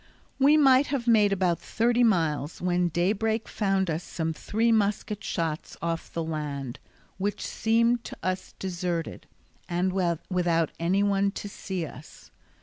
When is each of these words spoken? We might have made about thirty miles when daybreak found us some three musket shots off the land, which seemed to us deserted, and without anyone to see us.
We 0.39 0.57
might 0.57 0.87
have 0.87 1.05
made 1.07 1.31
about 1.31 1.59
thirty 1.59 2.03
miles 2.03 2.59
when 2.59 2.87
daybreak 2.87 3.47
found 3.47 3.87
us 3.87 4.03
some 4.03 4.33
three 4.33 4.71
musket 4.71 5.23
shots 5.23 5.77
off 5.79 6.11
the 6.11 6.23
land, 6.23 6.79
which 7.19 7.45
seemed 7.45 8.03
to 8.05 8.17
us 8.23 8.55
deserted, 8.57 9.27
and 9.69 9.93
without 9.93 10.71
anyone 10.79 11.29
to 11.33 11.47
see 11.47 11.85
us. 11.85 12.31